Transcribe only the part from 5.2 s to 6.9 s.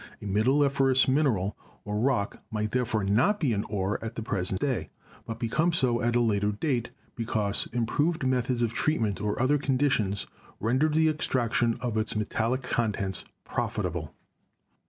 but become so at a later date,